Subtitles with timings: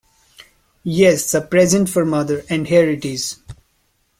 [0.81, 3.37] Yes; a present for mother, and here it is!